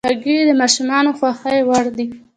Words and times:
خوږې 0.07 0.39
د 0.47 0.51
ماشومانو 0.61 1.11
د 1.13 1.17
خوښې 1.19 1.57
وړ 1.67 1.85
دي. 1.97 2.07